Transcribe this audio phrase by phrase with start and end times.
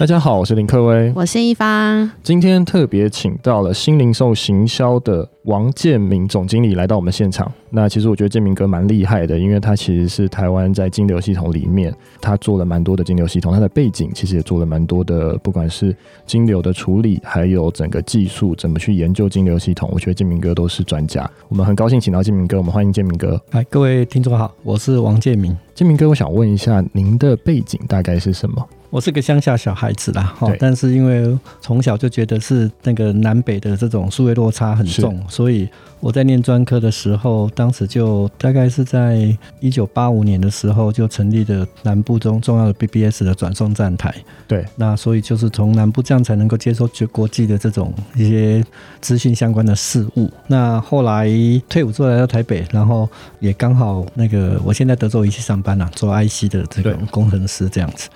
[0.00, 2.10] 大家好，我是林克威，我是一方。
[2.22, 7.52] 今天特别请到了新零售行销的王建明总经理来到我们现场。
[7.68, 15.94] 那其实我觉得建明哥蛮厉害的，因为他其实是台湾在金流系统里面，他做了蛮多的金流系统，他的背景其实也做了蛮多的，不管是
[16.24, 21.30] 金流的处理，还有整个技术怎么去研究金流系统，我觉得建明哥都是专家。
[21.50, 23.38] 我们很高兴请到建明哥，我们欢迎建明哥。
[23.50, 25.54] 嗨，各位听众好，我是王建明。
[25.74, 28.66] 建明哥，我想问一下，您的背景大概是什么？
[28.90, 35.68] 我是个乡下小孩子啦，哈，但是因为从小就觉得是那个南北的这种数位落差很重，所以
[36.00, 44.12] 我在念专科的时候，当时就大概是在一九八五年的时候就成立了南部中重要的 BBS 的转送站台，
[44.48, 48.64] 对，那所以就是从南部这样才能够接收绝国际的这种一些
[49.00, 50.28] 资讯相关的事物。
[50.48, 51.28] 那后来
[51.68, 58.08] 退伍之后来到台北，然后也刚好那个我现在德州仪器上班了，做 IC 的这种工程师这样子。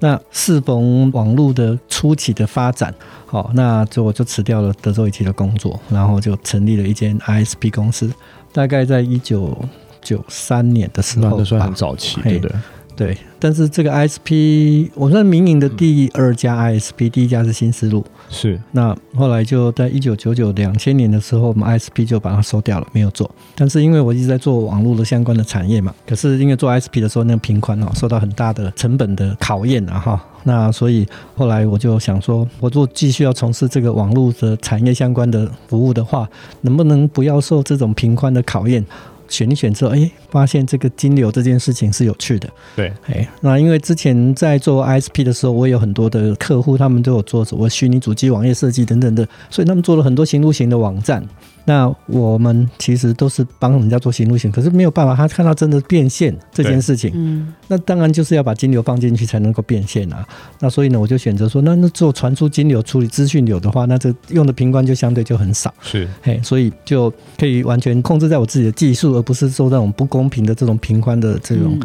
[0.00, 2.92] 那适逢网络的初期的发展，
[3.26, 8.12] 好，那就我就辞掉了德州仪器的工作，然后就成立了一间 ISP 公司，
[8.52, 9.56] 大概在一九
[10.02, 12.56] 九三年的时候，那算很早期，对不对？
[12.96, 18.60] 对，但是这个 ISP，我算民营的第二家 ISP，第一家是新思路，是。
[18.72, 23.30] 那后来就在一九九九两千年的时候，我们 ISP 就把它收掉了，没有做。
[23.54, 30.26] 但是因为我一直在做网络的相关的产业嘛，可是因为做 ISP 的时候，那个频宽哦，受到很大的成本的考验啊哈。
[30.44, 36.28] 那所以后来我就想说，我如果继续要从事这个网络的产业相关的服务的话，
[36.62, 38.84] 能不能不要受这种频宽的考验？
[39.30, 42.50] 选一选之后，哎，发现这个金流这件事情是有趣的。
[42.76, 51.24] 对，哎，那因为之前在做 ISP 的时候，我也有很多的客户，他们都有做什么虚拟主机网页设计等等的，所以他们做了很多行路型的网站。
[51.64, 60.26] 那我们其实都是帮人家做行路线，可是没有办法，他看到真的变现这件事情，嗯，那当然就是要把金流放进去才能够变现啊。
[60.58, 71.78] 那所以呢，我就选择说，那那做传输金流处理资讯流的话，那这用的频宽就相对就很少，是，嘿，所以就可以完全控制在我自己的技术，而不是受那种不公平的这种频宽的这种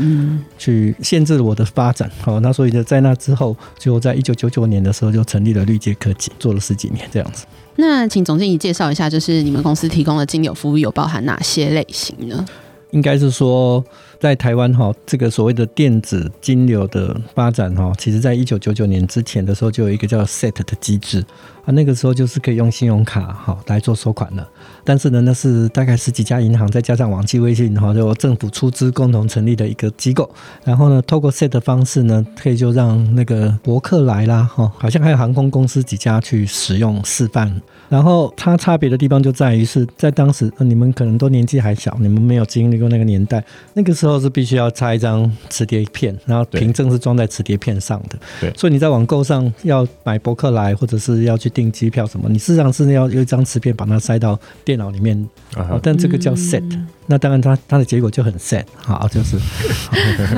[0.57, 2.09] 去限制我的发展。
[2.22, 7.45] 好，那所以呢，在那之后，就在一九九九年的时候就成立了绿界科技，做了十几年这样子。
[7.77, 12.45] 那请总经理介绍一下，就是你们公司提供的金流服务有包含哪些类型呢？
[12.91, 13.83] 应该是说，
[14.19, 21.23] 在台湾哈，这个所谓的电子金流的发展哈，其实在一九九九年之前的时候，就有一个叫 SET 的机制
[21.65, 24.47] 啊，那个时候就是可以用信用卡哈来做收款的。
[24.83, 30.29] 但是呢，那是大概十几家银行再加上网际微信哈，就政府出资共同成立的一个机构。
[30.63, 37.61] 然后呢，透过 SET 的方式呢，可以就让那个博客来啦哈，好像还有航空公司几家去使用示范。
[37.89, 43.43] 然后它差别的地方就在于是在当时，你们可能都年纪还小，你们没有经历过那个年代，
[43.73, 48.17] 那个时候候是必须要插一张磁碟片，然后凭证是装在磁碟片上的。
[48.39, 55.16] 对，所以你在网购上要买博客来，或者是要去订机票什么，你事实上是要有一张磁片把它塞到电脑里面。
[55.55, 59.38] 啊，但这个叫 SET，嗯，那当然它它的结果就很 set，好，就是，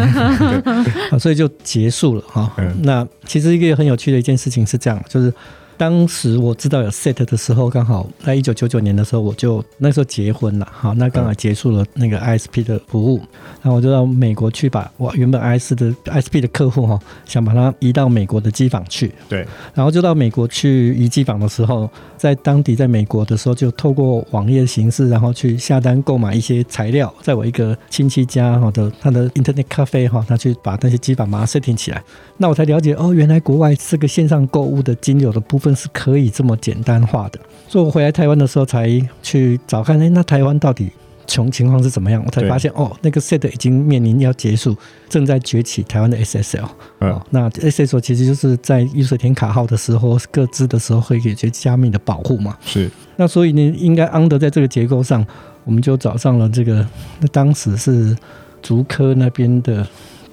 [1.10, 2.52] 好，所以就结束了哈。
[2.82, 5.34] 那其实一个很有趣的一件事情是这样，就是。
[5.78, 13.18] 当时我知道有 SET 的时候，刚好在一九九九年的时候，我就那时候结婚了，好，那刚好结束了那个 ISP 的服务，
[13.62, 19.46] 然后我就到美国去把我原本 IS 的 ISP 的客户哈，想把它移到美国的机房去，对，
[19.76, 21.88] 然后就到美国去移机房的时候，
[22.18, 32.02] 在当地在美国的时候，就透过网页形式，然后去下单购买一些材料，在我一个亲戚家哈的他的 Internet 咖啡哈，他去把那些机房把它 setting 起来，
[32.38, 35.67] 那我才了解哦，原来国外这个线上购物的金流的部分。
[35.76, 38.90] 是可以这么简单化的，所以我回来台湾的时候才
[39.22, 40.92] 去找看，哎，那台湾到底
[41.26, 42.24] 穷情况是怎么样？
[42.26, 44.76] 我才发现，哦，那个 SET 已经面临要结束，
[45.10, 46.68] 正在崛起台湾的 SSL。
[47.02, 52.58] 嗯，那 SSL 其实就是在预设填卡号的时候，各自的时候会给一些加密的保护嘛。
[52.62, 52.90] 是。
[53.18, 55.26] 那所以呢，应该 under 在这个结构上，
[55.66, 56.88] 我们就找上了这个，
[57.20, 58.16] 那当时是
[58.62, 59.86] 竹科那边的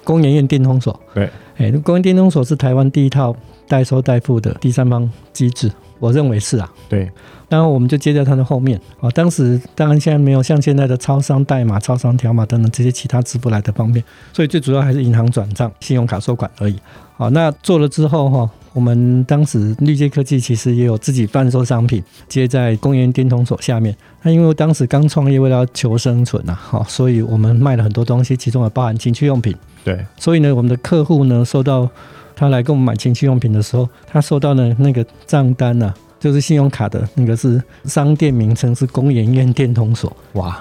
[0.03, 0.97] 工研院电通所。
[1.13, 1.29] 对。
[1.57, 3.35] 哎，工研电通所是台湾第一套。
[3.67, 7.09] 代收代付的第三方机制，我认为是啊，对。
[7.47, 9.07] 然后我们就接在它的后面啊。
[9.11, 14.03] 当时当然现在没有像现在的超商代码、超商条码等等这些其他支付来的方便，
[14.33, 16.75] 所以最主要还是银行转账、信用卡收款而已。
[17.15, 23.95] 好，那做了之后哈，我们当时绿界科技其实也有自己贩售商品，接在公园电通所下面。
[24.23, 29.55] 那因为当时刚创业，为了要求生存呐，好，所以我们卖了很多东西，其中也包含情趣用品。
[29.83, 31.87] 对，所以呢，我们的客户呢收到。
[32.35, 40.59] 他来跟我们买情趣用品的时候，他收到的那个账单呐、啊，就是信用卡的那个是商店名称是工研院电通所，哇，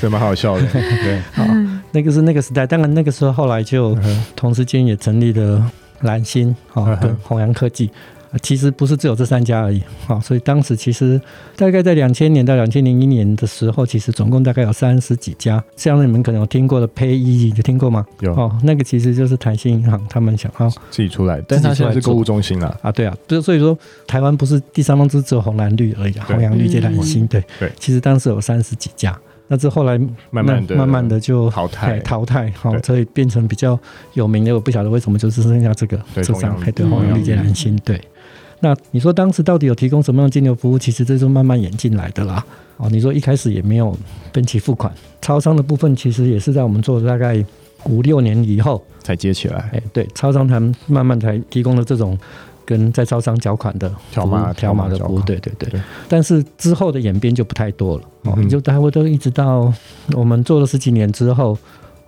[0.00, 0.66] 这蛮好笑的。
[0.72, 1.44] 对，好，
[1.92, 3.96] 那个是那个时代，当然那个时候后来就
[4.34, 5.70] 同时间也成立了
[6.00, 7.90] 蓝星啊跟弘扬科技。
[8.42, 11.20] 其实不是只有这三家而已，好，所以当时其实
[11.56, 18.04] 大概在两千年到两千零一年的时候，其实总共大概有三十几家，像你们可能有听过的 PayEasy，有听过吗？
[18.20, 29.16] 有哦，那个其实就是台新银行他们想要自己出来，但是它现在是购物中心了啊，对啊，就所以说台湾不是第三方，只只有红蓝绿而已，红洋绿接蓝新，对对，其实当时有三十几家，
[29.48, 29.98] 那这后来
[30.30, 33.78] 慢慢的慢慢的就淘汰淘汰，好，所以变成比较
[34.14, 38.00] 有名的，我不晓得为什么就只剩下这个这张，对，红洋绿接蓝星，对。
[38.60, 40.78] 那你说当时到底有提供什么样的金流服务？
[40.78, 42.44] 其实这是慢慢演进来的啦。
[42.78, 43.96] 哦，你说一开始也没有
[44.32, 47.44] 分期付款，超商的部分其实也是在我们做了大概
[47.84, 49.70] 五六年以后才接起来。
[49.72, 52.18] 哎，对，超商他们慢慢才提供了这种
[52.64, 55.20] 跟在超商缴款的条码条码的服务。
[55.20, 55.70] 对对对。
[55.70, 58.04] 对但是之后的演变就不太多了。
[58.24, 59.72] 哦，你就大概都一直到
[60.12, 61.56] 我们做了十几年之后，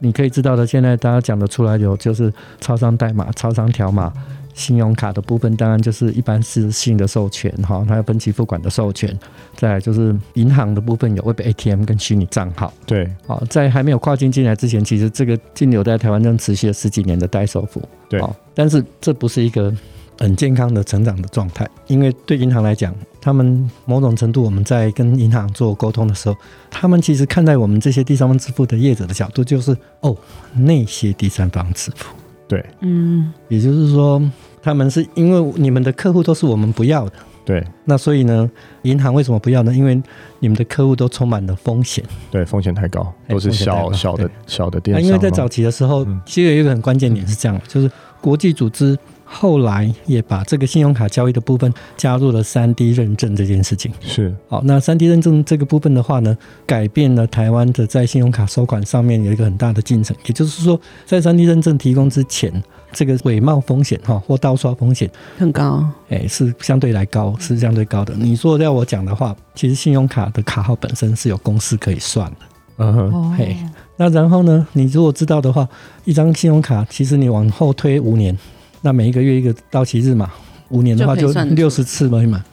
[0.00, 4.12] 你可以知道的，现在大家讲得出来有就是超商代码、超商条码。
[4.58, 9.16] 信用卡的部分当然就是一般是信的授权哈，它有分期付款的授权，
[9.54, 12.72] 再来就是银行的部分有 Web ATM 跟虚拟账号。
[12.84, 17.80] 对，好，在还没有跨境进来之前，其实这个金流在台湾正持续了十几年的代收付。
[18.08, 18.20] 对，
[18.52, 19.72] 但是这不是一个
[20.18, 26.34] 很健康的成长的状态，因为对银行来讲，他们某种程度我们在跟银行做沟通的时候，
[26.68, 30.16] 他们其实看待我们这些第三方支付的业者的角度，就是哦，
[30.54, 32.12] 那些第三方支付。
[32.48, 34.20] 对，嗯，也就是说。
[34.62, 37.12] 他们是因为你们的客户都是我们不要的，
[37.44, 38.50] 对，那所以呢，
[38.82, 39.72] 银行为什么不要呢？
[39.72, 40.00] 因为
[40.40, 45.04] 你们的客户都充满了风险，对，风险太高，都是小小的小的电商。
[45.04, 47.90] 因为在早期的时候，其实有一个很关键点是这样，就是
[48.20, 48.98] 国际组织。
[49.30, 53.92] 后来也把这个信用卡交易的部分加入了三 D 认证这件事情。
[54.00, 56.36] 是，好，那三 D 认证这个部分的话呢，
[56.66, 60.16] 改变了台湾的在信用卡收款上面有一个很大的进程。
[60.24, 62.50] 也就是说，在三 D 认证提供之前，
[62.90, 68.14] 这个伪冒风险哈或盗刷风险很高，哎，是相对来高，是相对高的。
[68.14, 72.36] 你说要我讲的话，其实信用卡的卡号本身是有公式可以算的。
[72.78, 73.56] 嗯哼，嘿，
[73.96, 75.68] 那然后呢，你如果知道的话，
[76.04, 78.34] 一张信用卡其实你往后推五年。
[78.82, 80.30] 那每一个月一个到期日嘛，
[80.70, 82.44] 五年的话就六十次嘛，嘛。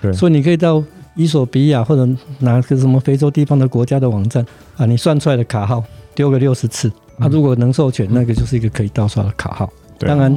[0.00, 0.82] 对，所以你可以到
[1.14, 2.08] 伊索比亚或者
[2.40, 4.44] 哪个什么非洲地方的国家的网站
[4.76, 5.82] 啊，你算出来的卡号
[6.14, 9.72] 丢个六十次，啊，如果能授权，那个就是一个可以盗刷的卡号。
[10.00, 10.36] 当然，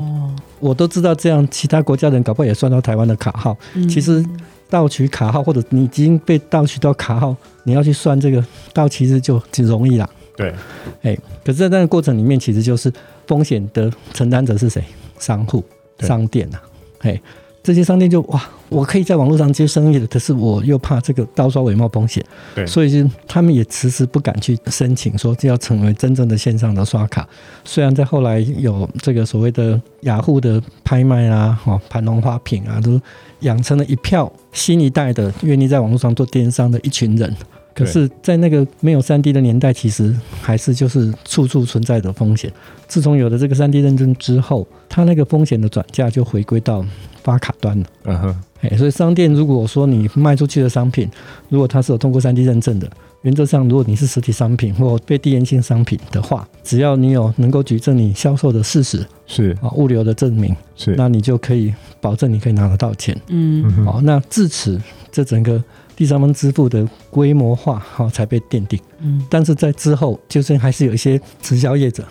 [0.60, 3.58] 我都知道这样，其他国家人搞不好也算到台湾的卡号。
[3.90, 4.24] 其实
[4.70, 10.10] 盗取卡号或者你已经被盗取到卡号，你要去算这个到期日就就容易了。
[10.36, 10.54] 对，
[11.02, 12.94] 哎，可是在那个过程里面，其实就是
[13.26, 14.84] 风险的承担者是谁？
[15.20, 15.64] 商户、
[16.00, 16.64] 商店呐、啊，
[17.00, 17.22] 嘿，
[17.64, 22.24] 这些商店就哇，我可以在网络上接生意的，可是我又怕这个盗刷伪冒风险，
[22.56, 27.28] 对，所以就他们也迟迟不敢去申请说就要成为真正的线上的刷卡。
[27.66, 33.00] 虽然在后来有这个所谓的雅虎的拍卖啊，哦，盘龙花品啊，都
[33.42, 37.36] 养成了一票新一代的愿意在网络上做电商的一群人。
[37.78, 42.52] 可是，在那个没有三 D 的年代，其实还是就是处处存在的风险。
[42.88, 46.84] 自从有了这个三 D 认证之后，它那个风险的转嫁就回归到
[47.22, 47.86] 发卡端了。
[48.06, 51.08] 嗯哼，哎，所以商店如果说你卖出去的商品，
[51.50, 52.90] 如果它是有通过三 D 认证的，
[53.22, 63.16] 原则上如果你是实体商品或非递延性商品的话，只要你有能够举证你销售的事实，是啊，物流的证明，是，那你就可以保证你可以拿得到钱。
[63.28, 64.82] 嗯，好，那至此
[65.12, 65.64] 这整个。
[65.98, 72.04] 第三方支付的规模化哈才被奠定，嗯，但是在之后，就是还是有一些直销业者，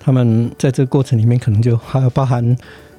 [0.00, 2.42] 他们在这个过程里面可能就还有包含，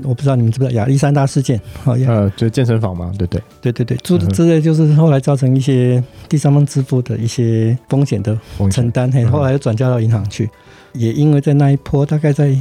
[0.03, 3.41] 我不知道你们知不知道亚历山大事件，好，呃，就健身房嘛，对对？
[3.62, 8.38] 对对对，诸之类就是后来造成一些第三方支付的一些风险的
[8.72, 10.48] 承担，嘿，后来又转嫁到银行去，
[10.94, 12.56] 也因为在那一波大概在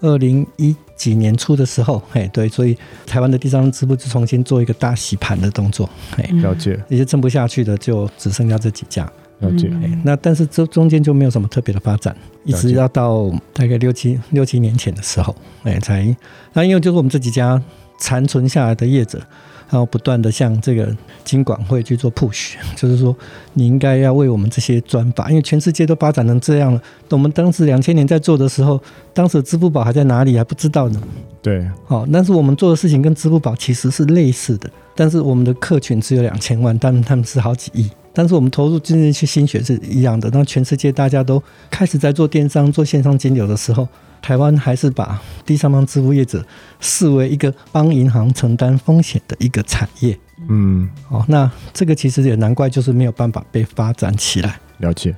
[0.00, 0.74] 二零一。
[0.98, 2.76] 几年初的时候，嘿，对，所以
[3.06, 6.78] 台湾的第三方支付就重新做一个大洗盘的动作，嘿，了解。
[6.88, 9.70] 一些撑不下去的，就只剩下这几家，了解。
[10.04, 12.14] 那但是这中间就没有什么特别的发展，
[12.44, 16.14] 一直要到大概六七六七年前的时候，哎，才
[16.52, 17.62] 那因为就是我们这几家
[18.00, 19.22] 残存下来的业者。
[19.70, 20.88] 然后不断的向这个
[21.24, 23.14] 金管会去做 push， 就是说
[23.52, 26.80] 你应该要为我们这些专法，因为全世界都发展成这样了。
[27.10, 28.80] 我们当时两千年在做的时候，
[29.12, 31.02] 当时支付宝还在哪里还不知道呢。
[31.42, 37.90] 对，好，但是我们做的事情跟支付宝其实是类似的，但是我们的客群只有两千万，但他们是好几亿。
[38.14, 40.30] 但是我们投入进去心血是一样的。
[40.30, 43.86] 当全世界大家都开始在做电商、做线上金流的时候。
[44.20, 46.44] 台湾还是把第三方支付业者
[46.80, 50.18] 视为一个帮银行承担风险的一个产业。
[50.48, 54.58] 嗯，哦，那这个其实也难怪，就是没有办法被发展起来。
[54.78, 55.14] 了解。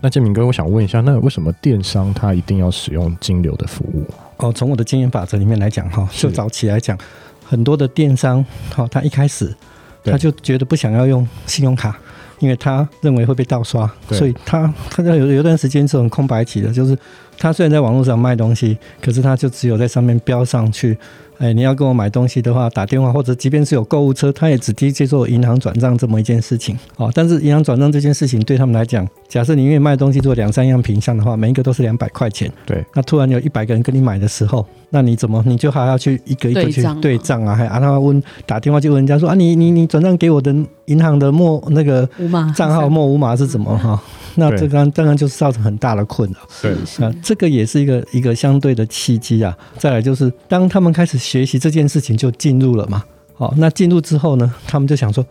[0.00, 4.04] 那建明哥，我想问一下，那为什么电商它一定要使用金流的服务？
[4.38, 6.98] 哦，从我的经验法则里面来讲，哈，就早期来讲，
[7.44, 8.44] 很多的电商，
[8.74, 9.54] 哈，他一开始
[10.02, 11.96] 他就觉得不想要用信用卡，
[12.40, 16.98] 因为他认为会被盗刷，所以他他在有有一段时间是很空白期的，就是
[17.42, 20.96] 他虽然在网络上卖东西，可是他就只有在上面标上去。
[21.38, 26.78] 哎，你要跟我买东西的话，打电话或者即便是有购物车，他也只提接受银行转账这么一件事情。
[26.94, 32.48] 哦，但是银行转账这件事情对他们来讲，假设你愿意卖东西做两三样品项的话，每一个都是两百块钱。
[32.64, 37.56] 对，那突然有一百个人跟你买的时候，那你怎么你就还要去一个一个去对账啊？
[37.56, 42.06] 还啊，他问打电话就问人家说啊，你你你转账给我的银行的末那个
[42.54, 43.98] 账号末五码是怎么哈？
[44.34, 46.38] 那这刚当然就是造成很大的困扰。
[46.60, 46.72] 对，
[47.04, 49.56] 啊，这个也是一个一个相对的契机啊。
[49.78, 53.02] 再来就是，当他们开始学习这件事情，就进入了嘛。
[53.34, 55.24] 好，那进入之后呢，他们就想说，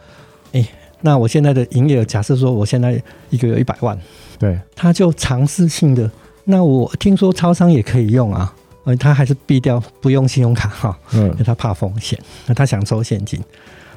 [0.54, 0.68] 哎，
[1.02, 3.98] 那我现在的营业额，假设说我现在一个月一百万，
[4.40, 6.10] 对，他就尝试性的，
[6.46, 8.54] 那我听说超商也可以用啊，
[8.92, 13.40] 呃，他还是避掉不用信用卡哈，嗯，因为他怕风险，那他想收现金，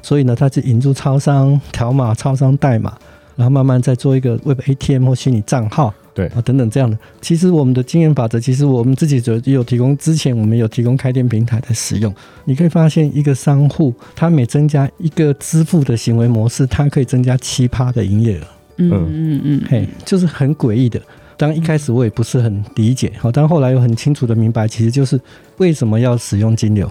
[0.01, 2.97] 所以呢，他就引入超商条码、超商代码。
[3.37, 6.97] 然后慢慢再做一个 Web ATM 或虚拟账号，对啊等等这样的。
[7.19, 9.97] 其实我们的经验法则，其实我们自己有有提供。
[9.97, 18.43] 之前我们有提供开店平台的使用，你可以发现一个商户，他每增加一个支付的行为模式，它可以增加七趴的营业额。
[18.77, 21.01] 嗯嗯嗯，嘿，就是很诡异的。
[21.37, 25.19] 当一开始我也不是很理解，好，但后来又很清楚的明白，其实就是
[25.57, 26.89] 为什么要使用金流，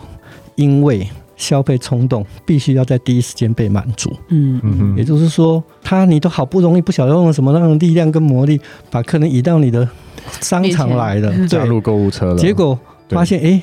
[0.56, 1.06] 因为。
[1.36, 4.08] 消费冲动必须要在第一时间被满足。
[4.28, 9.86] 嗯嗯，也就是说，他你都好不容易不晓得用了什么样的力量跟魔力，把客人移到你的
[10.40, 13.60] 商场来了，加入购物车了，结果发现哎。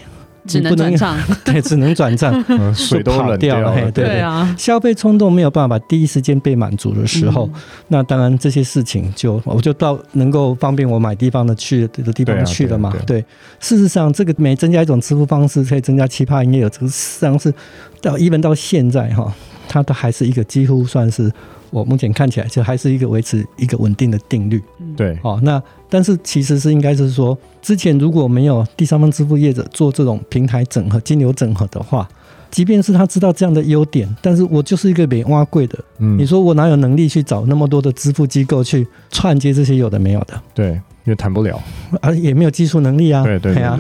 [0.48, 3.74] 只能转账， 对，只能转账， 嗯，水都冷掉了。
[3.92, 12.92] 对，对啊，消费冲动没有办法第一时间被满足的时候，嗯、那当然这些事情就我就到能够方便我买地方的去的地方去了嘛。
[12.92, 13.26] 对，啊对，啊对，
[13.60, 17.54] 事实上这个每增加一种支付方式，可以增加七趴营业额，这个实际上是
[18.02, 19.34] 到一直到现在哈，
[19.68, 21.32] 它都还是一个几乎算是。
[21.72, 24.62] 我目前看起来就还是一个维持一个稳定的定律，
[24.96, 32.08] 对，哦，那但是其实是应该是说，之前如果没有第三方支付业者做这种平台整合、金流整合的话，
[32.50, 40.42] 即便是他知道这样的优点，但是我就是一个没挖贵的，嗯，你说我哪有能力去找那么多的支付机构去串接这些有的没有的？
[40.54, 41.58] 对，因为谈不了，
[42.02, 43.80] 而也没有技术能力啊，对对对，对啊，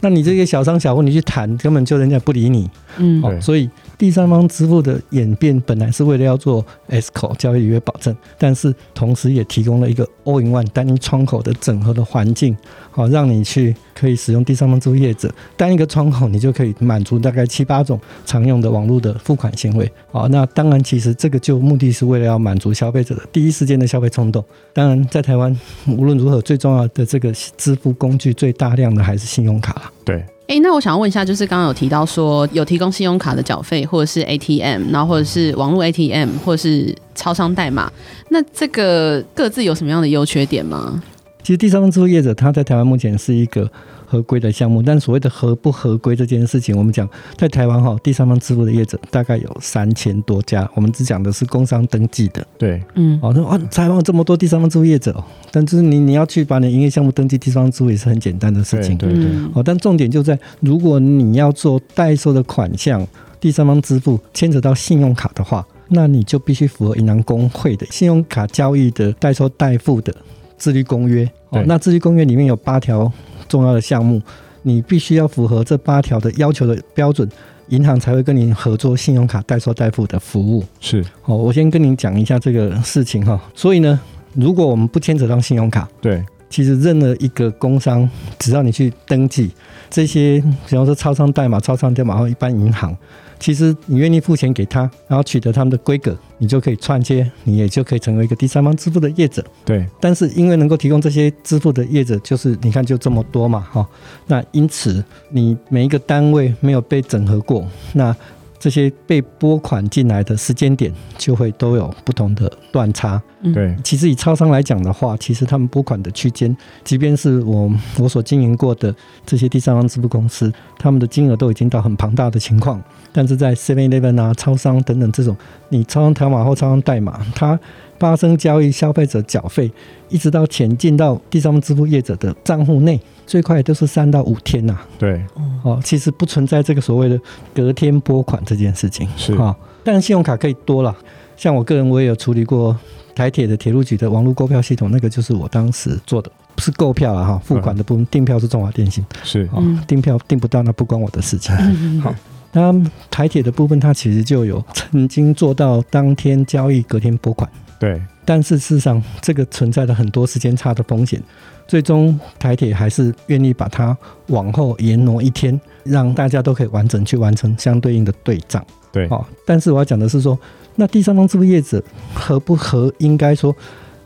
[0.00, 3.70] 那你这些小商小户你去谈，根本就人家不理你，嗯，哦，所以。
[4.02, 12.56] 第三方支付的演变本来是为了要做 Escrow 交易履约保证，但是同时也提供了一个 All in One 单一窗口的整合的环境，
[12.90, 19.88] 好让你去可以使用第三方支付业者单一个窗口，你就可以满足大概七八种常用的网络的付款行为。
[20.10, 24.44] 好，那当然其实这个就目的是为了要满足消费者的第一时间的消费冲动。
[24.72, 25.56] 当然在台湾
[25.86, 29.92] 无论如何，最重要的这个支付工具最大量的还是信用卡。
[30.04, 30.24] 对。
[30.52, 37.90] 哎，那我想问一下，就是刚刚有提到说有提供信用卡的缴费，或者是 ATM，然后或者是网络 ATM，或者是超商代码，
[38.28, 41.02] 那这个各自有什么样的优缺点吗？
[41.42, 43.68] 其实第三方支付业者，他在台湾目前是一个
[44.06, 52.46] 合规的项目，但所谓的合不合规这件事情，我们讲在台湾哈，第三方支付的业者大概有三千多家，我们只讲的是工商登记的。
[52.56, 55.12] 对，嗯，哦，那哇，台湾有这么多第三方支付业者，
[55.50, 58.96] 但就是你你要去把你营业项目登记第三方支付也是很简单的事情。
[58.96, 59.30] 对对，对。
[59.54, 63.04] 哦，但重点就在如果你要做代收的款项，
[63.40, 70.14] 第三方支付牵扯到信用卡的话，那你就必须符合银行工会的信用卡交易的代收代付的。
[70.62, 73.10] 自律公约哦，那自律公约里面有八条
[73.48, 74.22] 重要的项目，
[74.62, 77.28] 你必须要符合这八条的要求的标准，
[77.70, 80.62] 银行才会跟你合作信用卡代收代付的服务。
[80.78, 83.40] 是哦，我先跟您讲一下这个事情哈。
[83.56, 83.98] 所以呢，
[84.34, 89.50] 如果我们不牵扯到信用卡，对，其实任何一个工商，只要你去登记
[89.90, 92.96] 这些，比方说超商代码、超商代码或一般银行。
[93.42, 99.44] 其实你愿意付钱给他，然后取得他们的规格，你就可以串接，你也就可以成为一个第三方支付的业者。
[99.64, 99.84] 对。
[100.00, 103.86] 但是因为能够提供这些支付的业者，就是你看就这么多嘛，哈。
[104.28, 108.16] 那因此你每一个单位没有被整合过，那。
[108.62, 113.20] 这些被拨款进来的时间点就会都有不同的断差。
[113.52, 118.94] 对，其实以超商来讲的话，其实他们拨款的区间，即便是我我所经营过的
[119.26, 122.80] 这些第三方支付公司，他们的金额都已经到很庞大的情况。
[123.10, 125.36] 但是在 Seven Eleven 啊、超商等等这种，
[125.68, 127.58] 你超商条码或超商代码，它
[128.02, 129.70] 发生交易，消费者缴费，
[130.08, 133.00] 一直到钱进到第三方支付业者的账户内。
[133.24, 135.24] 最快都是三到五天呐、啊，对，
[135.62, 137.18] 哦，其实不存在这个所谓的
[137.54, 140.94] 隔天拨款这件事情，是啊，但信用卡可以多了。
[141.36, 142.76] 像我个人，我也有处理过
[143.14, 151.54] 台铁的铁路局的网络购票系统，那个就是我当时做的，不是购票了哈，付款的部分，订票是中华电信，是啊，订票订不到那不关我的事情。
[152.00, 152.12] 好，
[152.50, 152.74] 那
[153.08, 157.48] 台铁的部分，它其实就有曾经做到当天交易，隔天拨款。
[157.82, 161.20] 对，但是事实上，这个存在着很多时间差的风险。
[161.66, 163.96] 最终，台铁还是愿意把它
[164.28, 168.64] 往后延挪一天，让大家都可以完整去完成相对应的对账。
[168.92, 170.38] 对，哦，但是我要讲的是说，
[170.76, 171.82] 那第三方支付业者
[172.14, 173.52] 合不合，应该说，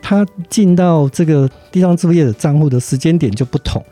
[0.01, 3.85] 他进到这个第三方支付业者账户的时间点就不同。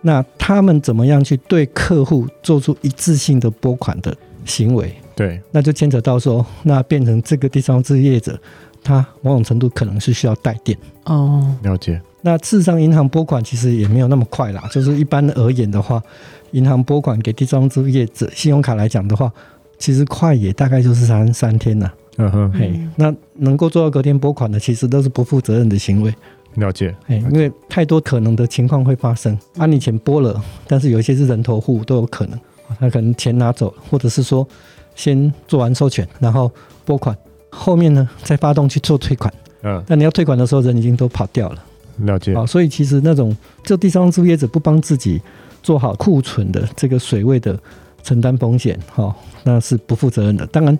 [0.00, 4.12] 那他们怎么样去对客户做出一致性的拨款的
[4.44, 4.92] 行为？
[5.14, 8.36] 对，那就牵扯到说，那变成这个第三方支付业者。
[8.82, 12.00] 它某种程度可能是需要带电哦，了解。
[12.22, 14.68] 那事实上，银行拨款其实也没有那么快啦。
[14.70, 16.02] 就是一般而言的话，
[16.50, 19.32] 银行拨款给第三方支付业者，信用卡来讲的话，
[19.78, 21.94] 其实快也大概就是三三天了。
[22.18, 26.14] 嗯哼，嘿，那能够做到隔天拨款的，其实都是不负责任的行为。
[26.56, 29.38] 了解，嘿，因为太多可能的情况会发生。
[29.56, 32.38] 啊，你钱拨了，但是有一些是人头户都有可能，
[32.78, 34.46] 他可能钱拿走，或者是说
[34.94, 36.50] 先做完授权，然后
[36.84, 37.16] 拨款。
[37.50, 41.64] 后面呢，再发动去做退款，嗯，那你要退款的时候，人已经都跑掉了。
[41.98, 42.34] 了解。
[42.34, 45.20] 好，所以其实那种就第三方支付业者不帮自己
[45.62, 47.58] 做好库存的这个水位的
[48.02, 49.14] 承担风险，哈，
[49.44, 50.46] 那是不负责任的。
[50.46, 50.78] 当然，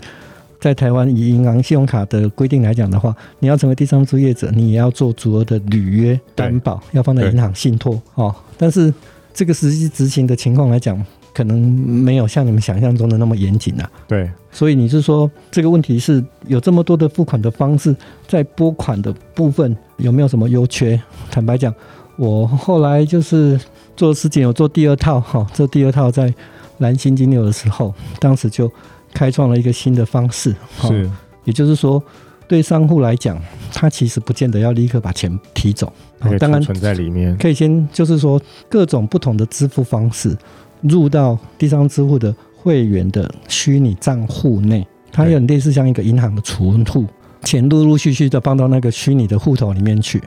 [0.59, 8.35] 在台湾以银行信用卡的规定来讲的话，你要成为第三方支付业者，你也要做足额的履约担保，要放在银行信托，哦。
[8.57, 8.93] 但是
[9.35, 13.91] 这个实际执行的情况来讲，可能没有像你们想象中的那么严谨啊。
[14.09, 17.95] 对，所以你是说这个问题是有这么多的付款的方式，
[18.26, 21.00] 在拨款的部分有没有什么优缺？
[21.30, 21.73] 坦白讲，
[22.16, 23.59] 我后来就是
[23.97, 26.33] 做事情有做第二套哈，做第二套在
[26.78, 28.71] 蓝星金牛的时候，当时就
[29.14, 30.54] 开创了一个新的方式。
[30.80, 31.09] 是，
[31.45, 32.02] 也就是说，
[32.49, 33.40] 对商户来讲，
[33.73, 35.92] 他其实不见得要立刻把钱提走，
[36.38, 40.37] 当然存在里面，可以先就是说各种不同的支付方式。
[40.83, 47.07] 入到第三方支付的会员的虚拟账户内，它有点类似像一个银行的存户，
[47.43, 50.23] 钱陆陆续续的放到那个虚拟的户头里面去，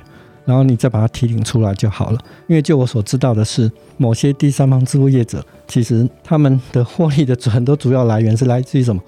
[0.45, 2.19] 然后你再把它提领出来就好了。
[2.47, 9.01] 因为就我所知道的是，某些第三方支付业者，其实他们的获利的很多主要来源是来自于什么？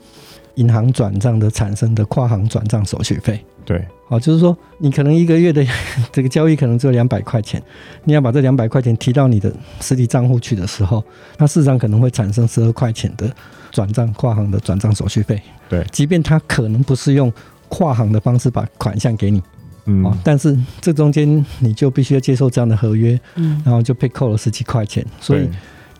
[0.55, 3.39] 银行转账的产生的跨行转账手续费。
[3.63, 5.65] 对，好，就是说你可能一个月的
[6.13, 7.61] 这个交易可能只有两百块钱，
[8.03, 11.03] 你要把这两百块钱提到你的实体账户去的时候，
[11.37, 13.27] 那事实上可能会产生十二块钱的
[13.71, 15.41] 转账跨行的转账手续费。
[15.67, 17.33] 对，即便他可能不是用
[17.67, 19.41] 跨行的方式把款项给你，
[19.85, 25.49] 嗯，但是这中间你就必须要接受这样的合约，嗯，然后就被扣了十几块钱，所以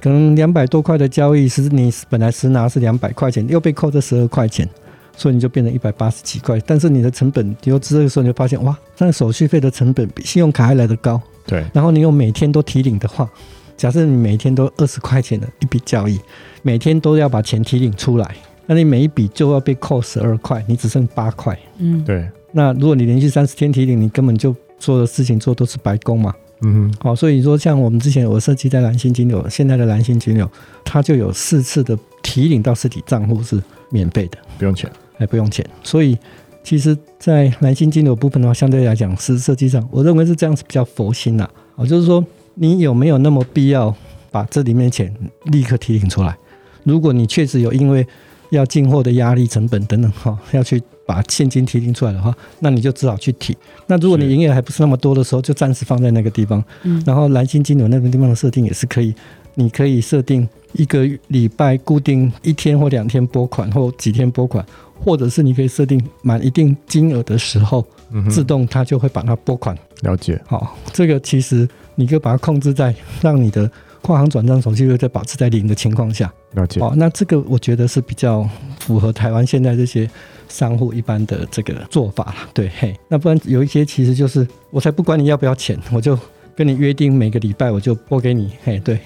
[0.05, 4.69] 可能两百多块的交易是你本来实拿是两百块钱，又被扣这十二块钱。
[5.17, 11.19] 所以你就变成一百八十几块，但是你的成本，你又这个时候你就发现，哇，那手续费的成本比信用卡还来得高。
[11.47, 11.63] 对。
[11.73, 13.27] 然后你又每天都提领的话，
[13.75, 16.19] 假设你每天都二十块钱的一笔交易，
[16.61, 18.35] 每天都要把钱提领出来，
[18.67, 21.57] 那你每一笔就要被扣十二块，你只剩八块。
[21.79, 22.29] 嗯，对。
[22.51, 26.35] 那如果你连续三十天提领，你根本就做的事情做都是白工嘛。
[26.61, 26.93] 嗯哼。
[26.99, 30.49] 好，所以说像我们之前我设计在蓝星金流，现在的蓝星金流，
[30.83, 34.91] 它就有四次的提领到实体账户是免费的，不用钱。
[35.17, 36.17] 哎不用钱，所以
[36.61, 41.49] 其实，在蓝星金流部分的话，相对来讲是设计上，我认为是这样子比较佛心呐。
[41.77, 42.21] 啊，就是说
[42.55, 43.95] 你有没有那么必要
[44.29, 45.15] 把这里面钱
[45.45, 46.37] 立刻提领出来？
[46.83, 48.05] 如果你确实有因为
[48.49, 53.55] 要进货的压力、成本等等哈，要去把现金提领出来的话，那你就只好去提。
[53.87, 56.63] 那如果你营业还不是那么多的时候，就暂时放在那个地方。
[56.83, 59.13] 嗯，然后蓝星金流那个地方的设定也是可以，
[59.53, 64.65] 你可以设定一个礼拜固定一天或两天拨款，或几天拨款。
[64.97, 67.85] 或者是你可以设定满一定金额的时候，
[68.29, 69.77] 自动它就会把它拨款。
[70.01, 70.41] 了解。
[70.47, 73.69] 好，这个其实你可以把它控制在让你的
[74.01, 76.33] 跨行转账手续费在保持在零的情况下。
[76.53, 76.79] 了解。
[76.79, 80.09] 好，那这个我觉得是比较符合台湾现在这些
[80.47, 82.35] 商户一般的这个做法。
[82.53, 86.17] 对，嘿，那不然有一些其实就是我才不管你要不要钱，我就
[86.55, 88.51] 跟你约定每个礼拜我就拨给你。
[88.63, 88.99] 嘿，对。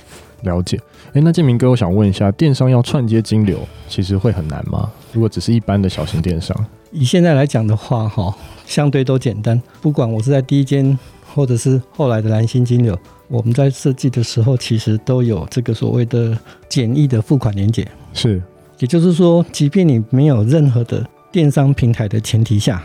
[0.44, 0.80] 了解，
[1.12, 4.90] 哎，那建明哥，我想问一下，电商要串接金流，其实会很难吗？
[5.12, 6.56] 如果只是一般的小型电商，
[6.92, 8.34] 以现在来讲的话，哈，
[8.66, 9.62] 相对都简单。
[9.82, 10.98] 不管我是在第一间，
[11.36, 12.98] 或者是后来的蓝星金流，
[13.28, 16.38] 我们在设计的时候，其实都有这个所谓的
[16.70, 17.86] 简易的付款连接。
[18.14, 18.42] 是，
[18.78, 22.84] 也就是说，即便你没有任何的电商平台的前提下，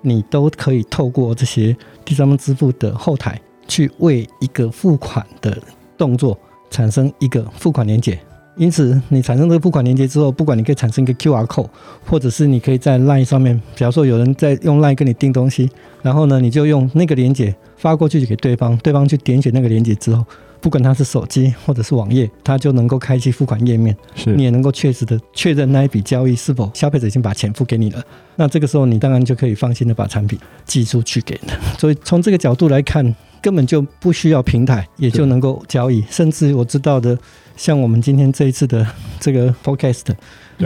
[0.00, 5.56] 你都可以透过这些第三方支付的后台，去为一个付款的
[5.96, 6.38] 动作。
[6.70, 8.18] 产生一个付款连接，
[8.56, 11.68] 因此，你产生这个付款连接之后，不管你可以产生一个 QR code，
[12.06, 15.70] 或者是你可以在 LINE 上面，假如说有人在用 LINE 跟你订东西，
[16.02, 20.22] 然后呢，你就用那个连接发过去给对方，对方去点选那个连接之后，
[20.60, 28.04] 不管他是手机或者是网页，他就能够开启付款页面，是你也能够确实的确认那一笔交易是否消费者已经把钱付给你了。
[28.36, 31.58] 那这个时候，你当然就可以放心的把产品寄出去给人。
[31.78, 37.18] 所以从这个角度来看，根本就不需要平台，也就能够交易，甚至我知道的。
[37.54, 38.84] 像我们今天这一次的
[39.20, 40.06] 这个 Podcast，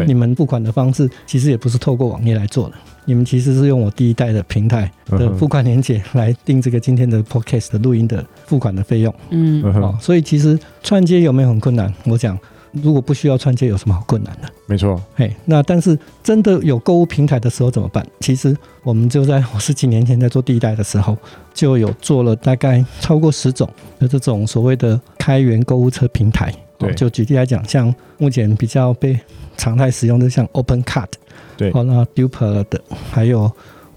[0.06, 9.12] 你们付款的方式其实也不是透过网页来做的，你们其实是用我第一代的平台的付款连接来定这个今天的 Podcast 的录音的付款的费用。
[9.30, 11.92] 嗯，哦，所以其实串接有没有很困难？
[12.04, 12.38] 我讲，
[12.82, 14.48] 如果不需要串接，有什么好困难的？
[14.66, 15.00] 没错。
[15.14, 18.06] 嘿，那但是真的有购物平台的时候怎么办？
[18.20, 21.16] 其实我们就在 我十几年前在做第一代的时候，
[21.54, 26.52] 就有做了大概超过十种的这种所谓的开源购物车平台。
[26.78, 29.18] 对，就举例来讲，像目前比较被
[29.56, 31.08] 常态使用的，像 OpenCart，
[31.56, 32.78] 对，好，那 Duplo 的，
[33.10, 33.50] 还有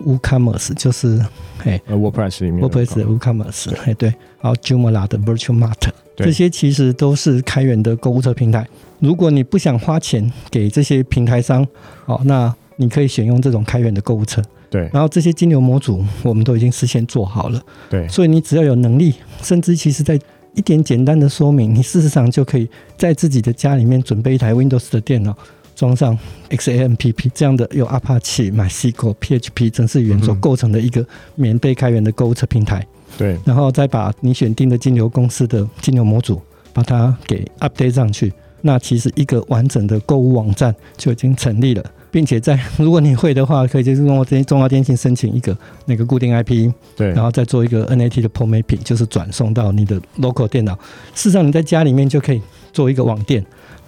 [0.06, 1.22] WooCommerce，就是
[1.58, 4.08] 嘿，WordPress 里面，WordPress WooCommerce，嘿，对，
[4.40, 5.90] 然后 Joomla 的 Virtual Mart，
[6.26, 8.68] 这些其实都是开源的购物车平台。
[9.00, 11.66] 如果你不想花钱给这些平台商，
[12.06, 14.42] 哦，那你可以选用这种开源的购物车。
[14.70, 17.60] 对，然后这些金流模组我们都已经事先做好了。
[17.90, 20.20] 对，所以你只要有能力，甚至其实在
[20.54, 25.36] 一点简单的说明，你事实上就可以在自己的家里面准备一台 Windows 的电脑，
[25.76, 26.16] 装上
[26.50, 31.04] XAMPP 这样的由 Apache、MySQL、PHP 程式语言所构成的一个
[31.36, 32.86] 免费开源的购物车平台。
[33.18, 36.42] 对，然后再把你选定的金流公司的金流模组，
[36.74, 41.84] 把它给 update 上去，那其实一个完整的购物网站就已经成立了。
[42.12, 50.74] 并且在如果你会的话，可以就是跟我这中华电信申请一个那个固定 IP，对，然后再做一个 NAT 的 port mapping，就是转送到你的 local 电脑。
[51.14, 52.42] 事实上，你在家里面就可以
[52.74, 53.46] 做一个网店，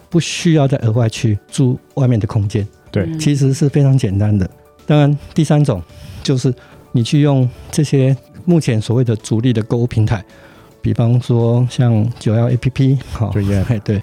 [0.08, 2.68] 不需要再额外去租外面的空间。
[2.92, 4.48] 对，其实是非常简单的。
[4.86, 5.82] 当然，第三种
[6.22, 6.54] 就是
[6.92, 10.23] 你去用这些目前所谓的主力的购物平台，
[10.82, 14.01] 比方说像九幺 APP，好，对，对。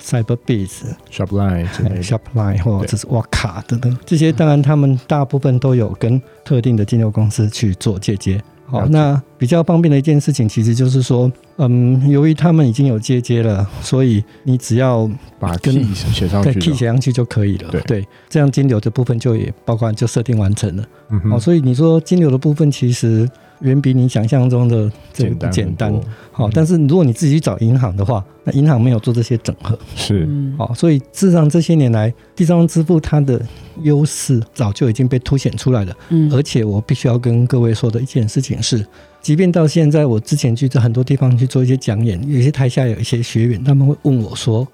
[0.00, 1.66] Cyberbiz、Shopline、
[2.00, 8.40] Shopline 或者是沃卡等等，这些当然他们大部分都有跟特定的金流公司去做接接。
[8.64, 17.68] 好，那比较方便的一件事情，其实就是说，嗯，由于他们已经有接接了，所以你只要把 key 写上去，对 key 写上去就可以了。
[17.72, 20.84] 对对，这样金流的部分就也包括就设定完成了。
[21.10, 23.28] 嗯哼，所以你说金流的部分其实。
[23.60, 25.92] 远比你想象中的简单简单，
[26.30, 33.40] 好，但是如果你自己去找银行的话，那银行没有做这些整合，是，好，所以事实上这些年来，第三方支付它的
[33.82, 38.86] 优势早就已经被凸显出来了，嗯，而且我必须要跟各位说的一件事情是，
[39.20, 44.66] 即便到现在，我之前去在很多地方去做一些讲演，有些台下有一些学员，他们会问我说，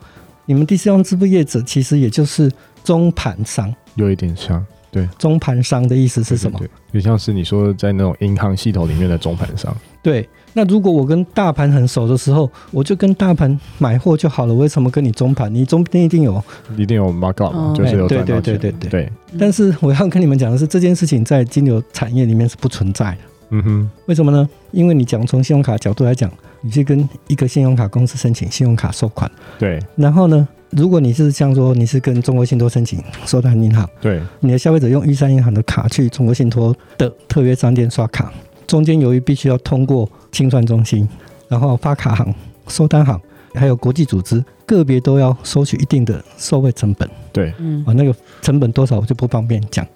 [0.44, 4.64] 你们第三方支付业者其实也就是中盘商，有一点像。
[4.94, 6.56] 对，中盘商的意思是什么？
[6.60, 9.76] 对，就像是你说在那种银行系统里面的中盘商。
[10.00, 14.54] 对，那如果我跟大盘很熟的时候，我就跟大盘买货就好了。
[14.54, 15.52] 为什么跟你中盘？
[15.52, 16.40] 你中间一定有，
[16.76, 18.42] 一定有 markup，哦、就是有赚到钱。
[18.42, 19.02] 对对对对对。
[19.02, 23.18] 对，但是我要跟你们讲的是，这件事情在金流产业里面是不存在的。
[23.50, 23.90] 嗯哼。
[24.06, 24.48] 为什么呢？
[24.74, 29.30] 因为你讲从信用卡角度来讲，你去跟一个信用卡公司申请信用卡收款。
[29.58, 29.78] 对。
[29.96, 30.46] 然后呢？
[30.70, 38.32] 如果你是像说你是跟中国信托申请收单银行，对，你的消费者用玉山银行的卡去中国信托的特约商店刷卡，
[38.66, 41.08] 中间由于必须要通过清算中心，
[41.46, 42.34] 然后发卡行、
[42.66, 43.20] 收单行，
[43.54, 47.08] 还有国际组织，个别都要收取一定的收费成本。
[47.32, 49.86] 对，嗯，啊，那个成本多少我就不方便讲，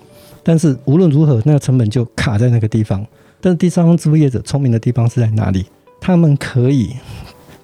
[0.44, 3.04] 但是无论如何，那个成本就卡在那个地方。
[3.40, 5.66] 但是第三方支付业者聪明的地方是在哪里？
[6.00, 6.94] 他们可以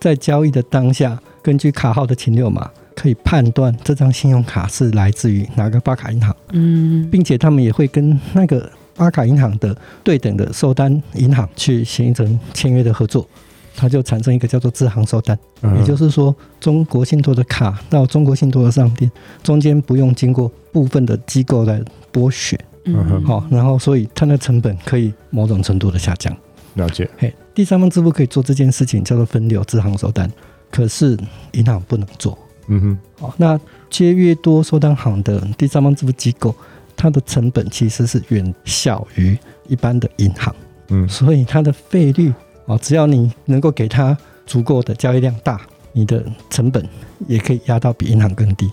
[0.00, 2.70] 在交易的当下，根据卡号的前六码。
[2.96, 13.28] 可以判断这张信用卡是来自于哪个发卡银行，嗯，并且他们也会跟那个发卡银行的对等的收单银行去形成签约的合作，
[13.74, 15.37] 它就产生一个叫做支行收单，
[15.76, 19.10] 也就是说，中国信托的卡到中国信托的商店，
[19.42, 21.82] 中间不用经过部分的机构来
[22.12, 26.37] 剥削，嗯，好，然后所以它的成本可以某种程度的下降。
[26.75, 30.31] 了解，嘿，第三方支付可以做这件事情叫做分流支行收单，
[30.70, 31.16] 可是
[31.53, 32.37] 银行不能做。
[32.66, 33.59] 嗯哼，好，那
[33.90, 36.55] 接越多收单行的第三方支付机构，
[36.97, 40.55] 它的成本其实是远小于一般的银行，
[40.88, 42.33] 嗯，所以它的费率
[42.66, 44.16] 啊，只要你能够给它
[44.47, 45.61] 足够的交易量大，
[45.92, 46.88] 你的成本
[47.29, 48.68] 也可以压到比银行更低。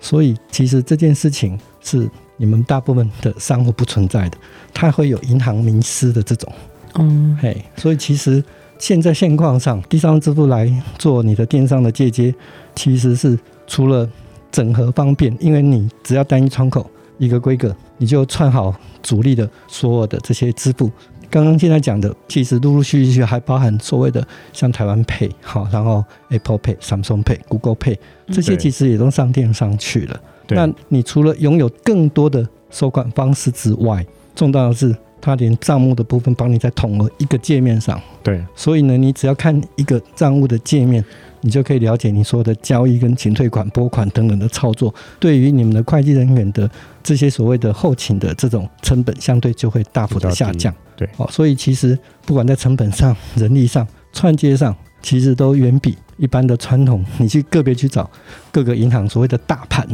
[0.00, 4.38] 所以其实这件事情是你们大部分的商户不存在的，
[4.72, 6.52] 它会有银行名师的这种，
[6.94, 8.42] 嗯，嘿，所以其实。
[8.76, 12.34] 现在现况上，第三方支付来做你的电商的借接，
[12.74, 14.06] 其实是除了
[14.50, 20.90] 整合方便，因为你只要单一窗口一个规格，你就串好主力的所有的这些支付。
[21.30, 27.96] 刚刚现在讲的，其实陆陆续续还包含所谓的像台湾 Pay 好，然后 Apple Pay、Samsung Pay、Google Pay
[28.32, 30.20] 这些，其实也都上电商去了。
[30.48, 34.04] 那你除了拥有更多的收款方式之外，
[34.34, 38.00] 重要的是它连账目的部分帮你在统合一个界面上。
[38.22, 41.04] 对，所以呢，你只要看一个账务的界面，
[41.40, 44.94] 你就可以了解你所有的交易跟请退款、拨款等等的操作。
[45.18, 46.68] 对于你们的会计人员的
[47.02, 50.74] 这些所谓的后勤的这种成本，相对就会大幅的下降。
[50.96, 58.10] 对，哦，所以其实不管在成本上、人力上、串接上，其实都远比一般的传统，你去个别去找
[58.50, 59.86] 各个银行所谓的大盘，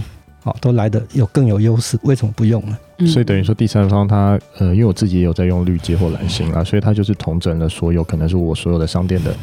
[0.44, 1.98] 哦，都来的有更有优势。
[2.02, 3.06] 为什么不用呢？
[3.06, 9.34] 所以等于说第三方他呃，因为我自己也有在用绿界或蓝星啊，所以他就是统整了所有可能是我所有的商店的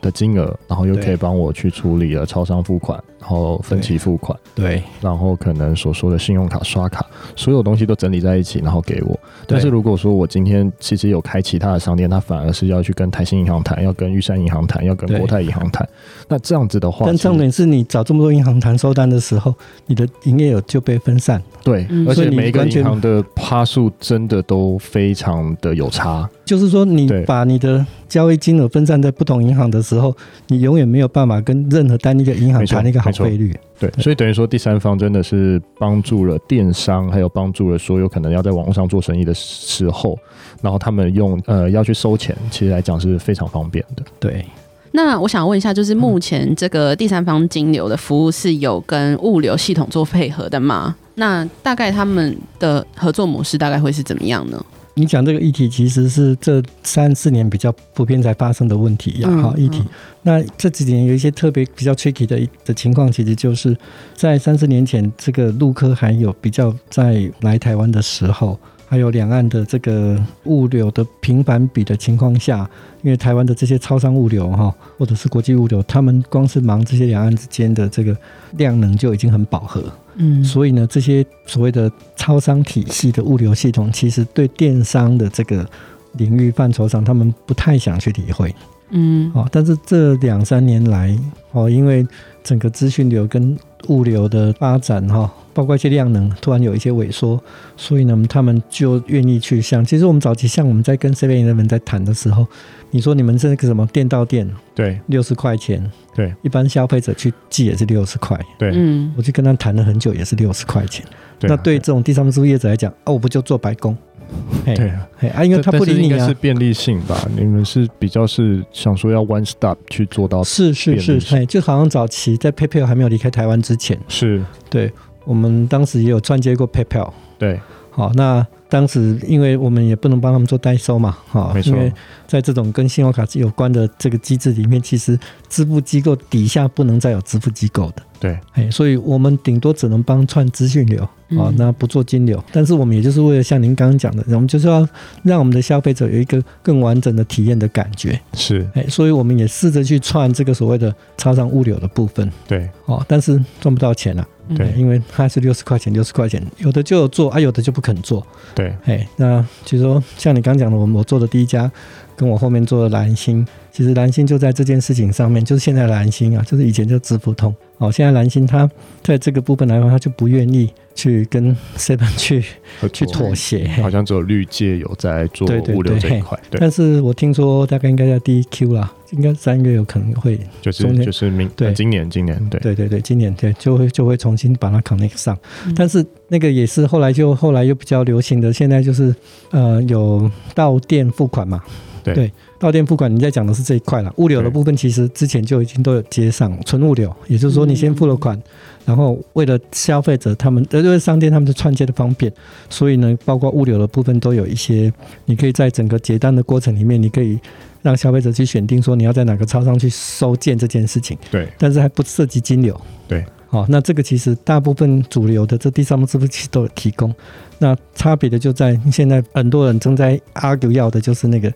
[0.00, 3.02] 的金额，然后又可以帮我去处理了超商付款。
[3.24, 9.18] 然后分期付款，对，然后可能所说的信用卡刷卡，所有东西都整理在一起，然后给我。
[9.46, 15.88] 但是如果说我今天其实有开其他的商店，他反而是要去跟台新银行谈，要跟玉山银行谈，要跟国泰银行谈。
[16.28, 19.54] 那这样子的话，但重点是你找这么多银行谈收单的时候，
[19.86, 21.42] 你的营业额就被分散。
[21.62, 26.28] 对，而且每一个银行的趴数真的都非常的有差。
[26.44, 30.14] 就是说，你把你的交易金额分散在不同银行的时候，
[30.48, 33.54] 你永远没有办法跟任何单一个银行谈一个好费率。
[33.78, 40.18] 对，所以等于说第三方真的是帮助了电商，还有帮助了所有可能要在网络上做生意的时候，
[40.62, 44.02] 然后他们用呃要去收钱，其实来讲是非常方便的。
[44.20, 44.44] 对，
[44.92, 50.94] 那我想问一下，就是目前这个第三方金流的服务是有跟物流系统做配合的吗？
[51.16, 54.64] 那大概他们的合作模式大概会是怎么样呢？
[54.96, 59.30] 你讲这个议题，其实是这三四年比较普遍才发生的问题呀。
[59.42, 59.82] 好，议题。
[60.22, 63.76] 那这几年有一些特别比较 tricky 的的情况，其实就是
[64.14, 72.70] 在三四年前，这个陆科还有比较在来台湾的时候，还有两岸的这个物流的频繁比的情况下，
[73.02, 78.16] 因为台湾的这些超商物流哈，或者是国际物流，他们光是忙这些两岸之间的这个
[78.58, 79.82] 量能就已经很饱和。
[80.16, 85.68] 嗯，所以呢，这些所谓的超商体系的物流系统，其实对电商的这个
[86.12, 88.54] 领域范畴上，他们不太想去理会。
[88.90, 91.18] 嗯，哦，但是这两三年来，
[91.52, 92.06] 哦，因为
[92.42, 93.56] 整个资讯流跟
[93.88, 97.40] 物流的发展，哈，包括一些量能突然有一些萎缩，
[97.76, 102.46] 所以呢，他们就愿意去像，其实我们早期像我们在跟7-11在谈的时候，
[102.90, 105.90] 你说你们这个什么店到店，对，六十块钱。
[106.14, 108.38] 对，一般消费者去寄也是六十块。
[108.56, 111.04] 对，嗯，我去跟他谈了很久，也是六十块钱。
[111.40, 113.96] 对啊，那对这种第三方支付业者来讲，啊，我不就做白工？
[114.64, 116.18] 对啊，啊，因为他不理你啊。
[116.18, 117.28] 是，是便利性吧？
[117.36, 120.42] 你们是比较是想说要 one stop 去做到？
[120.42, 124.92] 是是是，哎，就好像早期在 PayPal 还没有离开台湾之前，是对，
[125.24, 127.10] 我们当时也有串接过 PayPal。
[127.38, 127.60] 对，
[127.90, 128.46] 好，那。
[128.66, 131.70] 当时，因为我们也不能帮他们做代收嘛，哈，没错。
[131.70, 131.92] 因为
[132.26, 135.16] 在这种跟信用卡有关的这个机制里面，其实
[135.48, 141.08] 支付机构底下不能再有支付机构的，对，哎，所以我们顶多只能帮串资讯流
[141.38, 142.42] 啊，那不做金流。
[142.52, 144.86] 但是我们也就是为了像您刚刚讲的，我们就是要
[145.22, 154.26] 让我们的消费者有一个更完整的体验的感觉，是，哎，所以我们也试着去串这个所谓的超商物流的部分，对，哦，但是赚不到钱了。
[154.54, 158.22] 对，因为它是六十块钱，六十块钱，有的就有做啊，有的就不肯做。
[158.54, 161.72] 对，哎，那其实说像你刚讲的，我我做的第一家，
[162.14, 167.52] 跟我后面做的蓝新，其实蓝星就在这件事情上面，就是现在蓝星啊，就是以前叫支付通。
[167.78, 168.70] 哦，现在蓝星它
[169.02, 172.44] 在这个部分来说，它就不愿意去跟 Seven 去
[172.92, 173.66] 去妥协。
[173.82, 176.38] 好像只有绿界有在做物流这一块。
[176.48, 185.36] 对，但是我听说大概应该在第一 Q 啦，应该三月有可能会，就是就是明对今年今年对对对对今年对就会就会重新把它 connect 上。
[185.74, 189.12] 但是那个也是后来就后来又比较流行的，现在就是
[189.50, 191.60] 呃有到店付款嘛。
[192.04, 192.30] 对。
[192.64, 194.10] 到店付款，你在讲的是这一块了。
[194.16, 198.42] 物流的部分其实之前就已经都有接上纯物流，也就是说你先付了款，
[198.86, 202.32] 然后为了消费者他们，呃，因为商店他们的串接的方便，
[202.70, 204.90] 所以呢，包括物流的部分都有一些，
[205.26, 207.38] 你可以在整个结单的过程里面，你可以
[207.82, 211.18] 让消费者去选定说你要在哪个超商去收件这件事情。
[211.30, 212.80] 对，但是还不涉及金流。
[213.06, 217.14] 对，好，那这个其实大部分主流的这第三方支付器都有提供，
[217.58, 221.52] 那差别的就在现在很多人正在 argue 要的就是那个。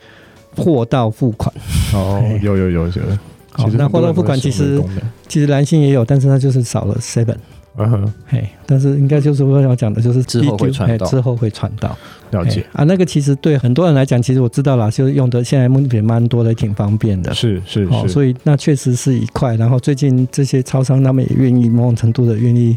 [0.59, 1.55] 货到付款
[1.95, 2.93] 哦，有有有有。
[3.51, 4.83] 好，那货到付款其实
[5.27, 7.35] 其实蓝星也有，但是它就是少了 seven
[7.81, 11.97] 嗯哼，嘿，但是应该就是我想讲的，就是之后会传到，之后会传到。
[12.31, 17.33] 了解啊，那个其实对很多人来讲，其实我知道啦，就是用的现在目前蛮多的，挺方便的。
[17.33, 19.57] 是是是，哦，所以那确实是一块。
[19.57, 22.77] 然后最近这些超商他们也愿意某种程度的愿意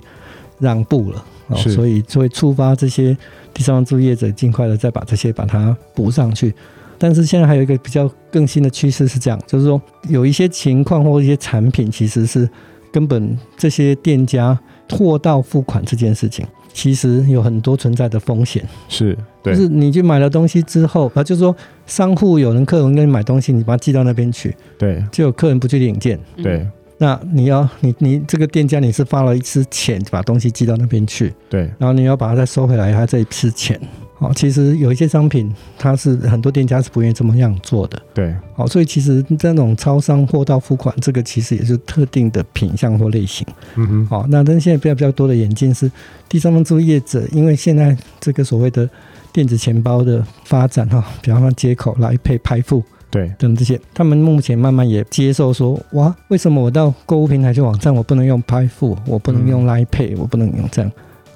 [0.59, 3.17] 让步了，哦，所以就会触发这些
[3.53, 6.53] 第三方支付业者尽快的再把这些把它补上去。
[7.01, 12.47] 但是现在还有一个比较更新的趋势是这样，就是说有一些情况或一些产品其实是
[12.91, 14.57] 根本这些店家
[14.91, 18.63] 货到付款这件事情，其实有很多存在的风险。
[18.87, 21.55] 是，对，就是你去买了东西之后啊，就是说
[21.87, 26.67] 商户有人客人跟你买东西，你把它寄到那边去，对，就有客人不去领件，对，
[26.99, 33.79] 那你要你你这个店家你是发了一次钱把东西寄到那边去，对，然后你要把它再收回来，还这一次钱。
[34.21, 37.99] 哦，其实有一些商品，它是很多店家是不愿意这么样做的。
[38.13, 43.43] 对，好，所以其实这种超商货到付款，这个其实也是特定的品相或类型。
[43.77, 44.05] 嗯哼。
[44.05, 45.91] 好，那但是现在比较比较多的眼镜是
[46.29, 48.87] 第三方支付业者，因为现在这个所谓的
[49.33, 60.91] 电子钱包的发展哈，比方说接口来配拍付，对，等这些，他们目前慢慢也接受说，哇，为什么我到购物平台去网站，我不能用拍付，我不能用来配，我不能用这样？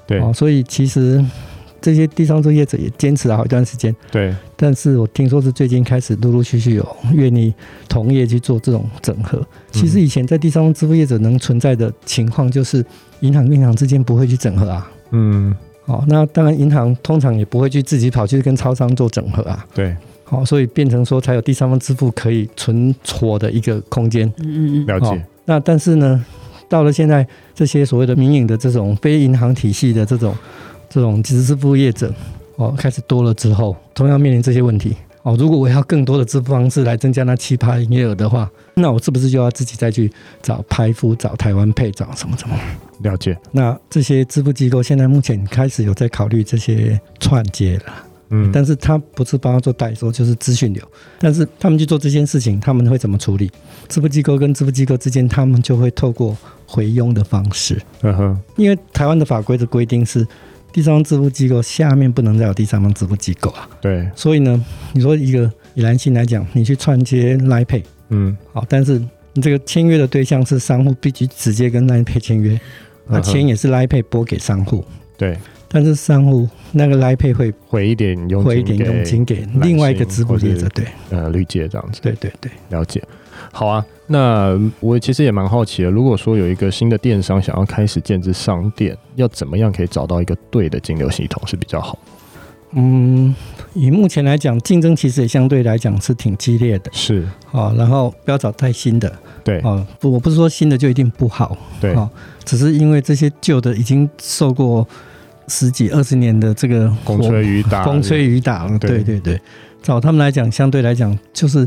[0.06, 1.20] 对，哦，所以其实。
[1.86, 4.34] 这些第三方业者也坚持了好一段时间，对。
[4.56, 7.54] 但是我听说是最近开始陆陆续续有愿意
[7.88, 9.40] 同业去做这种整合。
[9.70, 12.84] 其实以前在第三方支付业者能存在的情况，就是
[13.20, 14.90] 银行跟银行之间不会去整合啊。
[15.12, 15.54] 嗯。
[15.84, 19.64] 好，那当然银行通常也不会去自己跑去跟超商做整合啊。
[19.72, 19.94] 对。
[20.24, 24.26] 好，所以变成说才有第三方支付可以存活的一个空间。
[24.38, 24.86] 嗯嗯嗯。
[24.86, 25.24] 了解。
[25.44, 26.24] 那但是呢，
[26.68, 30.34] 到了现在这些所谓的民营的这种非银行体系的这种。
[30.88, 32.12] 这种支付业者
[32.56, 35.36] 哦，开始多了之后，同样面临这些问题哦。
[35.38, 40.10] 如果我要更多的支付方式来增加那奇葩营业额的话，那我是不是就要自己再去
[40.42, 42.56] 找拍夫、找台湾配、找什么什么？
[43.02, 43.36] 了解。
[43.52, 47.92] 那这些支付机构现在目前开始有在考虑这些串接了，
[48.30, 50.82] 嗯，但是他不是帮他做代收，就是资讯流。
[51.18, 53.50] 但是他们去做这件事情，他们会怎么处理？
[53.86, 56.34] 支付机构跟支付机构之间，他们就会透过
[56.66, 57.78] 回佣的方式。
[58.00, 60.26] 嗯哼，因为台湾的法规的规定是。
[60.76, 63.66] 第三方支付机构下面不能再有第三方支付机构啊。
[63.80, 64.06] 对。
[64.14, 64.62] 所以呢，
[64.92, 69.00] 你说一个以蓝信来讲，你去串接 Line Pay，嗯，好，但是
[69.32, 72.60] 你这个签约的对象是商户，必须直接跟 Line Pay 签约，
[73.08, 74.84] 那钱也是 Line Pay 拨给商户。
[75.16, 75.38] 对。
[75.66, 82.02] 但是商户那个 Line Pay 会回一点佣金，回一点佣金给另外一个支付业者，对，呃，绿界这样子。
[82.02, 83.02] 对对对，了解。
[83.56, 85.90] 好啊，那我其实也蛮好奇的。
[85.90, 91.98] 如果说有一个新的电商想要开始建置商店，要怎么样可以找到一个对的金流系统是比较好？
[92.72, 93.34] 嗯，
[93.72, 96.90] 以目前来讲，竞争其实也相对来讲是挺激烈的。
[96.92, 99.10] 是啊，然后不要找太新的。
[99.42, 101.56] 对啊，不，我不是说新的就一定不好。
[101.80, 102.10] 对啊，
[102.44, 104.86] 只是因为这些旧的已经受过
[105.48, 108.78] 十几二十年的这个风吹雨打，风吹雨打了。
[108.78, 109.40] 对对对，
[109.82, 111.66] 找他们来讲，相对来讲就是。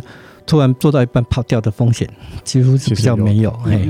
[0.49, 2.09] 突然做到一半跑掉的风险
[2.43, 3.87] 几乎是比较没有，嘿，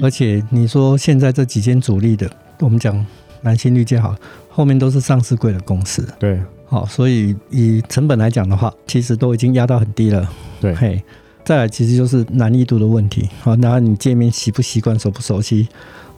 [0.00, 2.30] 而且你说现在这几间主力的，
[2.60, 3.04] 我们讲
[3.42, 4.14] 蓝新绿界好，
[4.48, 10.30] 后面都是上市贵的公司，对，好，所以以成本来讲的话，其实都已经压到很低了，
[10.60, 11.02] 对，嘿，
[11.44, 15.66] 再来其实就是难易度的问题，好，那你界面习不习惯，熟不熟悉？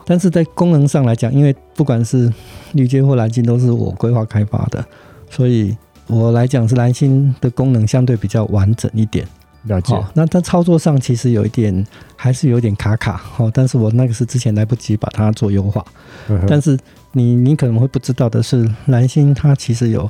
[0.05, 2.31] 但是在功能上来讲，因为不管是
[2.73, 4.85] 绿界或蓝星都是我规划开发的，
[5.27, 9.25] 所以我来讲是蓝星的功能相对比较完整一点。
[9.63, 13.51] 了解，那它操作上其实有一点，还是有点卡卡哦。
[13.53, 15.85] 但是我那个是之前来不及把它做优化。
[16.47, 16.77] 但是
[17.11, 20.09] 你你可能会不知道的是，蓝星它其实有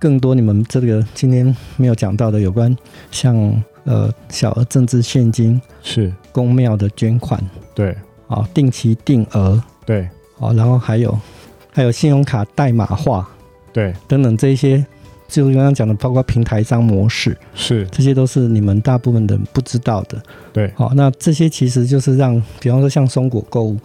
[0.00, 2.76] 更多你们这个今天没有讲到的有关，
[3.12, 3.36] 像
[3.84, 6.12] 呃小额政治现金是。
[6.32, 7.40] 公庙的捐款。
[7.74, 7.96] 对。
[8.26, 9.62] 啊定期定额。
[9.86, 10.08] 对。
[10.38, 11.16] 好，然后还有
[11.72, 13.28] 还有信用卡代码化
[13.72, 13.94] 对。
[14.08, 14.84] 等等这些。
[15.28, 17.86] 就刚刚讲的，包括平台商模式，是。
[17.92, 20.20] 这些都是你们大部分人不知道的。
[20.52, 23.78] 对，好，那这些其实就是让，比方说像松果购物，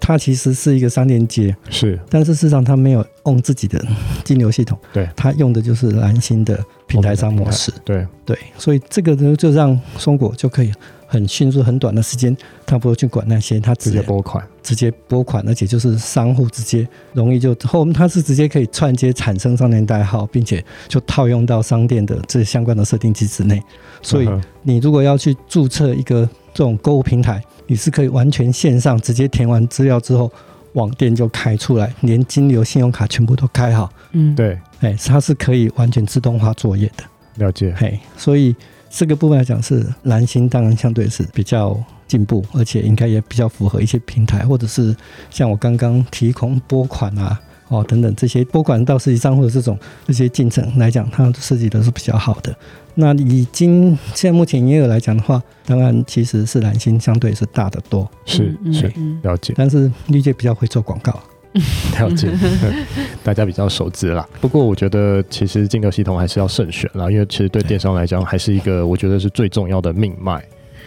[0.00, 3.78] 它其实是一个商店街，是，但是事实上它没有用自己的
[4.24, 8.06] 金流系统，对，它用的就是蓝星的平台商模式，对。
[8.24, 10.72] 对，所以这个呢，就让松果就可以。
[11.10, 23.58] 很迅速、很短的时间，他不会去管那些，他直接拨款，直接拨款，而且就是商户直接容易就后，他是直接可以串接产生商店代号，并且就套用到商店的这相关的设定机制内。
[24.02, 24.28] 所以
[24.62, 30.30] 你如果要去注册一个这种购物平台，你是可以完全线上直接填完资料之后，
[30.74, 33.90] 网店就开出来，连金流、信用卡全部都开好。
[34.12, 37.04] 嗯，对，哎，它是可以完全自动化作业的。
[37.36, 38.54] 了解，嘿，所以。
[38.90, 44.96] 这个部分来讲是蓝星，当然相对是比较进步，而且应该也比较符合一些平台，或者是
[45.30, 52.54] 像我刚刚提供拨款啊，哦等等这些拨款到实际上或者这种这些进程来讲，它设计的是比较好的。
[52.94, 61.20] 那已经现在目前营业额来讲的话，当然其实是蓝星相对是大得多，是是了解，但是绿界比较会做广告。
[61.98, 62.28] 了解，
[63.24, 64.26] 大家比较熟知啦。
[64.40, 70.42] 不过我觉得，其实金流系统还是要慎选啦，因为其实对电商来讲，还是一个我觉得是最重要的命脉。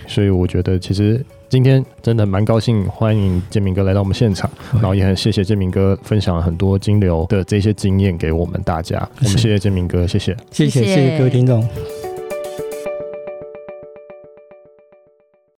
[0.08, 9.08] 所以我觉得，其实今天真的蛮高兴，欢迎建明哥来到我们现场，然后也很谢谢建明哥分享了很多金流的这些经验给我们大家。
[9.20, 11.66] 我们谢谢建明哥，谢谢，谢谢谢谢各位听众，